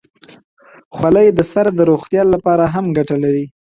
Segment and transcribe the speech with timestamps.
[0.95, 3.45] خولۍ د سر د روغتیا لپاره هم ګټه لري.